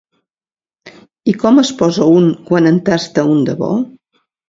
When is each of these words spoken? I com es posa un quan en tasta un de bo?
I 1.33 1.35
com 1.45 1.63
es 1.65 1.73
posa 1.83 2.09
un 2.17 2.33
quan 2.51 2.73
en 2.73 2.83
tasta 2.91 3.31
un 3.37 3.49
de 3.53 3.61
bo? 3.65 3.75